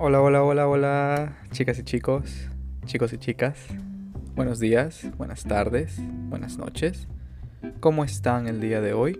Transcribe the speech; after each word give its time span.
Hola, 0.00 0.22
hola, 0.22 0.44
hola, 0.44 0.68
hola, 0.68 1.36
chicas 1.50 1.76
y 1.80 1.82
chicos, 1.82 2.48
chicos 2.84 3.12
y 3.12 3.18
chicas. 3.18 3.66
Buenos 4.36 4.60
días, 4.60 5.10
buenas 5.18 5.42
tardes, 5.42 6.00
buenas 6.28 6.56
noches. 6.56 7.08
¿Cómo 7.80 8.04
están 8.04 8.46
el 8.46 8.60
día 8.60 8.80
de 8.80 8.92
hoy? 8.92 9.18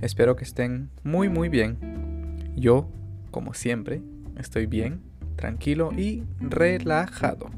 Espero 0.00 0.34
que 0.34 0.42
estén 0.42 0.90
muy, 1.04 1.28
muy 1.28 1.48
bien. 1.48 1.78
Yo, 2.56 2.90
como 3.30 3.54
siempre, 3.54 4.02
estoy 4.36 4.66
bien, 4.66 5.00
tranquilo 5.36 5.92
y 5.96 6.24
relajado. 6.40 7.52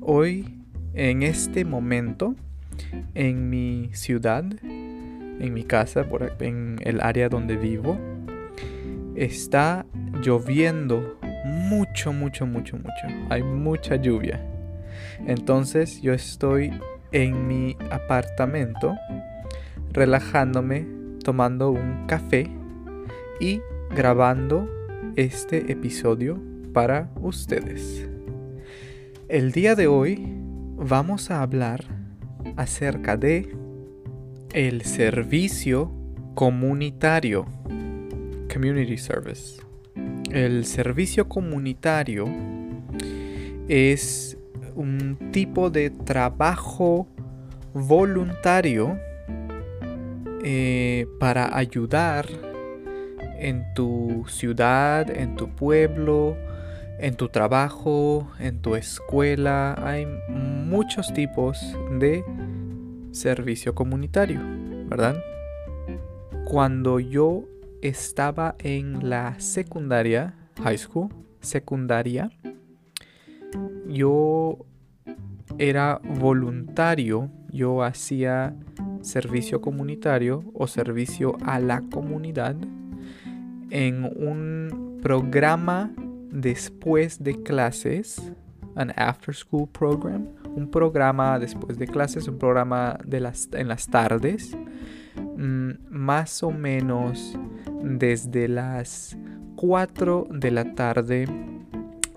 Hoy, 0.00 0.62
en 0.94 1.24
este 1.24 1.64
momento, 1.64 2.36
en 3.14 3.50
mi 3.50 3.90
ciudad, 3.92 4.44
en 4.62 5.52
mi 5.52 5.64
casa, 5.64 6.08
por, 6.08 6.36
en 6.38 6.76
el 6.84 7.00
área 7.00 7.28
donde 7.28 7.56
vivo, 7.56 7.98
está 9.16 9.84
lloviendo 10.22 11.18
mucho, 11.44 12.12
mucho, 12.12 12.46
mucho, 12.46 12.76
mucho. 12.76 13.06
Hay 13.30 13.42
mucha 13.42 13.96
lluvia. 13.96 14.40
Entonces 15.26 16.00
yo 16.02 16.12
estoy 16.12 16.72
en 17.12 17.46
mi 17.46 17.76
apartamento 17.90 18.96
relajándome, 19.92 20.86
tomando 21.22 21.70
un 21.70 22.06
café 22.06 22.48
y 23.40 23.60
grabando 23.94 24.68
este 25.16 25.72
episodio 25.72 26.40
para 26.72 27.10
ustedes. 27.20 28.06
El 29.28 29.52
día 29.52 29.74
de 29.74 29.86
hoy 29.86 30.26
vamos 30.76 31.30
a 31.30 31.42
hablar 31.42 31.84
acerca 32.56 33.16
de 33.16 33.56
el 34.52 34.82
servicio 34.82 35.92
comunitario. 36.34 37.46
Community 38.52 38.96
Service. 38.96 39.65
El 40.36 40.66
servicio 40.66 41.30
comunitario 41.30 42.28
es 43.68 44.36
un 44.74 45.30
tipo 45.32 45.70
de 45.70 45.88
trabajo 45.88 47.08
voluntario 47.72 48.98
eh, 50.44 51.06
para 51.18 51.56
ayudar 51.56 52.26
en 53.38 53.64
tu 53.74 54.26
ciudad, 54.28 55.08
en 55.08 55.36
tu 55.36 55.48
pueblo, 55.48 56.36
en 56.98 57.14
tu 57.14 57.30
trabajo, 57.30 58.30
en 58.38 58.60
tu 58.60 58.76
escuela. 58.76 59.74
Hay 59.82 60.06
muchos 60.28 61.14
tipos 61.14 61.58
de 61.98 62.22
servicio 63.10 63.74
comunitario, 63.74 64.42
¿verdad? 64.86 65.16
Cuando 66.44 67.00
yo 67.00 67.44
estaba 67.82 68.56
en 68.58 69.08
la 69.08 69.38
secundaria, 69.40 70.34
high 70.62 70.78
school, 70.78 71.08
secundaria, 71.40 72.30
yo 73.88 74.58
era 75.58 76.00
voluntario, 76.02 77.30
yo 77.50 77.82
hacía 77.82 78.54
servicio 79.00 79.60
comunitario 79.60 80.44
o 80.54 80.66
servicio 80.66 81.36
a 81.44 81.60
la 81.60 81.82
comunidad 81.82 82.56
en 83.70 84.04
un 84.04 84.98
programa 85.02 85.92
después 86.30 87.22
de 87.22 87.42
clases, 87.42 88.32
an 88.74 88.92
after 88.96 89.34
school 89.34 89.68
program, 89.68 90.26
un 90.54 90.70
programa 90.70 91.38
después 91.38 91.78
de 91.78 91.86
clases, 91.86 92.28
un 92.28 92.38
programa 92.38 92.98
de 93.04 93.20
las, 93.20 93.48
en 93.52 93.68
las 93.68 93.86
tardes, 93.86 94.56
mm, 95.36 95.70
más 95.88 96.42
o 96.42 96.50
menos 96.50 97.38
desde 97.86 98.48
las 98.48 99.16
4 99.54 100.26
de 100.30 100.50
la 100.50 100.74
tarde 100.74 101.26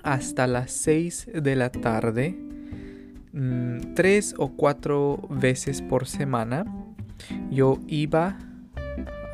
hasta 0.04 0.48
las 0.48 0.72
6 0.72 1.30
de 1.34 1.56
la 1.56 1.70
tarde, 1.70 2.36
mm, 3.34 3.94
tres 3.94 4.34
o 4.38 4.50
cuatro 4.56 5.20
veces 5.30 5.82
por 5.82 6.08
semana, 6.08 6.66
yo 7.52 7.78
iba, 7.88 8.38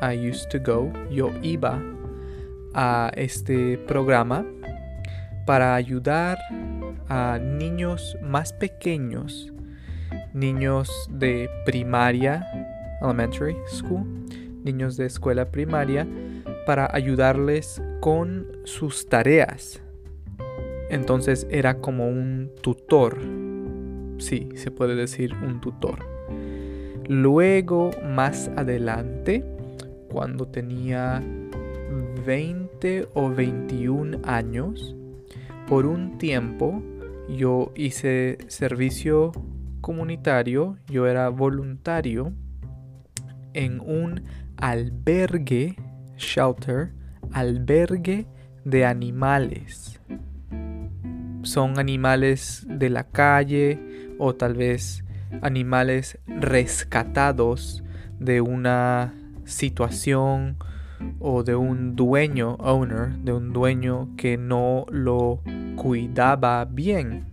I 0.02 0.28
used 0.28 0.48
to 0.50 0.58
go, 0.60 0.92
yo 1.10 1.30
iba 1.42 1.82
a 2.74 3.10
este 3.16 3.78
programa 3.78 4.44
para 5.46 5.74
ayudar 5.74 6.38
a 7.08 7.38
niños 7.38 8.18
más 8.22 8.52
pequeños, 8.52 9.52
niños 10.34 10.90
de 11.10 11.48
primaria, 11.64 12.46
elementary 13.00 13.56
school, 13.68 14.04
niños 14.66 14.98
de 14.98 15.06
escuela 15.06 15.50
primaria, 15.50 16.06
para 16.66 16.90
ayudarles 16.92 17.80
con 18.00 18.46
sus 18.64 19.08
tareas. 19.08 19.80
Entonces 20.90 21.46
era 21.50 21.80
como 21.80 22.08
un 22.08 22.50
tutor. 22.60 23.18
Sí, 24.18 24.48
se 24.54 24.70
puede 24.70 24.94
decir 24.94 25.32
un 25.34 25.60
tutor. 25.60 26.00
Luego, 27.08 27.90
más 28.04 28.50
adelante, 28.56 29.44
cuando 30.10 30.48
tenía 30.48 31.22
20 32.26 33.08
o 33.14 33.30
21 33.30 34.18
años, 34.24 34.96
por 35.68 35.86
un 35.86 36.18
tiempo 36.18 36.82
yo 37.28 37.72
hice 37.76 38.38
servicio 38.48 39.32
comunitario, 39.80 40.76
yo 40.88 41.06
era 41.06 41.28
voluntario 41.28 42.32
en 43.56 43.80
un 43.80 44.22
albergue, 44.58 45.76
shelter, 46.16 46.92
albergue 47.32 48.26
de 48.64 48.84
animales. 48.84 50.00
Son 51.42 51.78
animales 51.78 52.66
de 52.68 52.90
la 52.90 53.04
calle 53.04 53.80
o 54.18 54.34
tal 54.34 54.54
vez 54.54 55.04
animales 55.42 56.18
rescatados 56.26 57.82
de 58.20 58.40
una 58.40 59.14
situación 59.44 60.56
o 61.18 61.42
de 61.42 61.54
un 61.54 61.96
dueño, 61.96 62.56
owner, 62.60 63.10
de 63.18 63.32
un 63.32 63.52
dueño 63.52 64.10
que 64.16 64.36
no 64.36 64.86
lo 64.90 65.40
cuidaba 65.76 66.64
bien. 66.64 67.26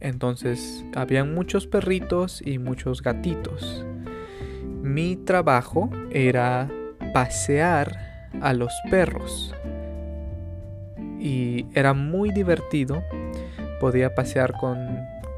Entonces, 0.00 0.84
habían 0.94 1.34
muchos 1.34 1.66
perritos 1.66 2.42
y 2.44 2.58
muchos 2.58 3.02
gatitos. 3.02 3.84
Mi 4.86 5.16
trabajo 5.16 5.90
era 6.12 6.70
pasear 7.12 8.30
a 8.40 8.52
los 8.52 8.72
perros. 8.88 9.52
Y 11.18 11.66
era 11.74 11.92
muy 11.92 12.30
divertido. 12.30 13.02
Podía 13.80 14.14
pasear 14.14 14.52
con 14.52 14.78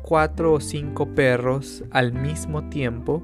cuatro 0.03 0.53
o 0.53 0.61
cinco 0.61 1.15
perros 1.15 1.83
al 1.91 2.13
mismo 2.13 2.69
tiempo 2.69 3.23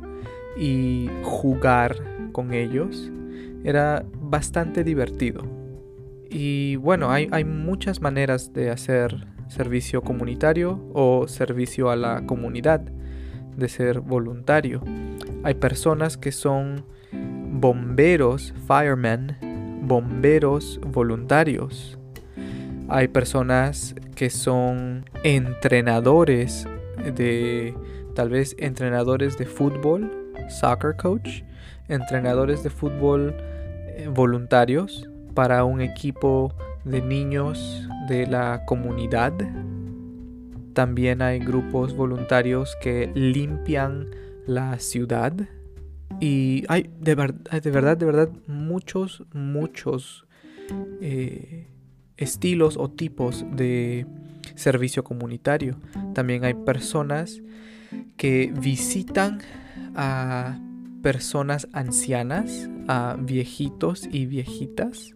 y 0.57 1.11
jugar 1.23 1.97
con 2.33 2.55
ellos 2.55 3.13
era 3.63 4.03
bastante 4.15 4.83
divertido. 4.83 5.43
Y 6.31 6.77
bueno, 6.77 7.11
hay, 7.11 7.45
muchas 7.45 8.01
maneras 8.01 8.55
de 8.55 8.71
hacer 8.71 9.27
servicio 9.49 10.01
comunitario 10.01 10.81
o 10.95 11.29
servicio 11.29 11.91
a 11.91 11.97
la 11.97 12.25
comunidad, 12.27 12.83
de 13.57 13.69
ser 13.69 14.01
voluntario. 14.01 14.83
Hay 15.43 15.55
personas 15.55 16.17
que 16.17 16.33
son 16.33 16.85
bomberos, 17.13 18.55
firemen, 18.67 19.37
bomberos 19.83 20.81
voluntarios. 20.87 21.99
Hay 22.89 23.09
personas 23.09 23.95
que 24.15 24.31
son 24.31 25.05
entrenadores 25.23 26.67
de, 27.17 27.75
tal 28.15 28.29
vez 28.29 28.55
entrenadores 28.59 29.39
de 29.39 29.47
fútbol, 29.47 30.11
soccer 30.49 30.97
coach, 30.97 31.43
entrenadores 31.89 32.63
de 32.63 32.71
fútbol 32.71 33.35
eh, 33.97 34.09
voluntarios 34.13 35.09
para 35.35 35.65
un 35.65 35.81
equipo 35.81 36.55
de 36.85 37.01
niños 37.01 37.89
de 38.09 38.27
la 38.27 38.65
comunidad. 38.67 39.33
También 40.75 41.23
hay 41.23 41.39
grupos 41.39 41.95
voluntarios 41.95 42.77
que 42.83 43.11
limpian 43.15 44.11
la 44.47 44.79
ciudad. 44.79 45.33
Y 46.21 46.65
hay 46.69 46.91
de, 47.01 47.15
de 47.15 47.71
verdad, 47.71 47.97
de 47.97 48.07
verdad, 48.07 48.29
muchos, 48.47 49.25
muchos 49.33 50.27
eh, 51.01 51.69
estilos 52.17 52.77
o 52.77 52.91
tipos 52.91 53.45
de 53.53 54.07
servicio 54.55 55.05
comunitario. 55.05 55.79
También 56.13 56.45
hay 56.45 56.55
personas 56.55 57.41
que 58.17 58.53
visitan 58.57 59.41
a 59.95 60.59
personas 61.03 61.69
ancianas, 61.73 62.69
a 62.89 63.17
viejitos 63.19 64.09
y 64.11 64.27
viejitas 64.27 65.15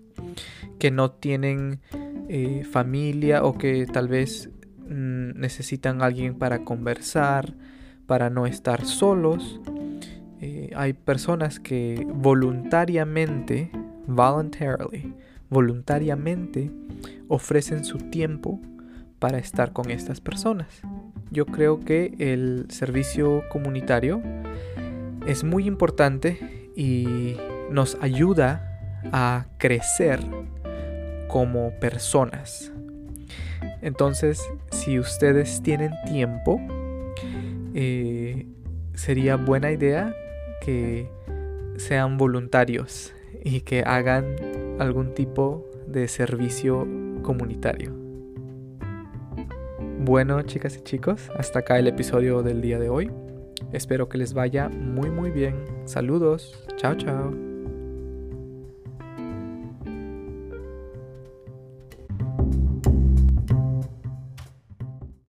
que 0.78 0.90
no 0.90 1.10
tienen 1.10 1.80
eh, 2.28 2.64
familia 2.70 3.42
o 3.44 3.56
que 3.56 3.86
tal 3.86 4.08
vez 4.08 4.50
necesitan 4.88 6.02
alguien 6.02 6.34
para 6.34 6.64
conversar, 6.64 7.54
para 8.06 8.30
no 8.30 8.46
estar 8.46 8.84
solos. 8.84 9.60
Eh, 10.40 10.70
hay 10.74 10.92
personas 10.92 11.60
que 11.60 12.06
voluntariamente, 12.08 13.70
voluntarily, 14.06 15.14
voluntariamente 15.50 16.70
ofrecen 17.28 17.84
su 17.84 17.98
tiempo 17.98 18.60
para 19.18 19.38
estar 19.38 19.72
con 19.72 19.90
estas 19.90 20.20
personas. 20.20 20.80
Yo 21.30 21.46
creo 21.46 21.80
que 21.80 22.14
el 22.18 22.66
servicio 22.70 23.42
comunitario 23.50 24.22
es 25.26 25.44
muy 25.44 25.66
importante 25.66 26.70
y 26.74 27.36
nos 27.70 27.98
ayuda 28.00 28.80
a 29.12 29.46
crecer 29.58 30.20
como 31.28 31.70
personas. 31.80 32.72
Entonces, 33.82 34.42
si 34.70 34.98
ustedes 34.98 35.62
tienen 35.62 35.92
tiempo, 36.06 36.60
eh, 37.74 38.46
sería 38.94 39.36
buena 39.36 39.70
idea 39.70 40.14
que 40.64 41.08
sean 41.76 42.16
voluntarios 42.16 43.14
y 43.44 43.60
que 43.60 43.82
hagan 43.82 44.36
algún 44.78 45.14
tipo 45.14 45.68
de 45.86 46.08
servicio 46.08 46.86
comunitario. 47.22 47.92
Bueno, 50.00 50.40
chicas 50.42 50.76
y 50.76 50.80
chicos, 50.82 51.30
hasta 51.36 51.60
acá 51.60 51.78
el 51.78 51.86
episodio 51.86 52.42
del 52.42 52.60
día 52.60 52.78
de 52.78 52.88
hoy. 52.88 53.10
Espero 53.72 54.08
que 54.08 54.18
les 54.18 54.32
vaya 54.32 54.68
muy 54.68 55.10
muy 55.10 55.30
bien. 55.30 55.56
Saludos. 55.84 56.64
Chao, 56.76 56.94
chao. 56.94 57.47